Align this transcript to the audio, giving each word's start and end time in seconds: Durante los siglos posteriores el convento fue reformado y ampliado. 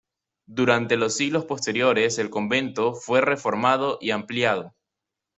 Durante 0.47 0.97
los 0.97 1.15
siglos 1.17 1.45
posteriores 1.45 2.17
el 2.17 2.31
convento 2.31 2.95
fue 2.95 3.21
reformado 3.21 3.99
y 4.01 4.09
ampliado. 4.09 4.73